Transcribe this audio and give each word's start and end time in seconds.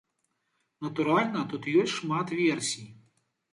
Натуральна, 0.85 1.45
тут 1.53 1.69
ёсць 1.83 1.95
шмат 1.99 2.35
версій. 2.43 2.87